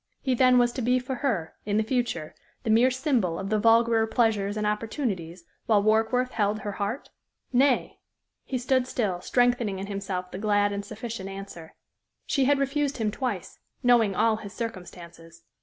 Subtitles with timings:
[0.19, 3.59] He then was to be for her, in the future, the mere symbol of the
[3.59, 7.11] vulgarer pleasures and opportunities, while Warkworth held her heart?
[7.53, 7.99] Nay!
[8.43, 11.75] He stood still, strengthening in himself the glad and sufficient answer.
[12.25, 15.43] She had refused him twice knowing all his circumstances.